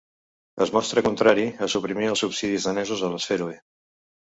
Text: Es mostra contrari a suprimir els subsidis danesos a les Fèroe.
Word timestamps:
Es 0.65 0.73
mostra 0.77 1.03
contrari 1.09 1.45
a 1.67 1.69
suprimir 1.75 2.11
els 2.15 2.27
subsidis 2.27 2.69
danesos 2.73 3.09
a 3.11 3.15
les 3.17 3.33
Fèroe. 3.33 3.61